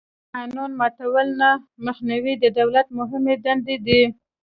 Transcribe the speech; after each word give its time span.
د 0.03 0.03
قانون 0.35 0.71
ماتولو 0.79 1.23
نه 1.41 1.49
مخنیوی 1.85 2.33
د 2.39 2.45
دولت 2.59 2.87
مهمې 2.99 3.35
دندې 3.45 3.75
دي. 3.85 4.01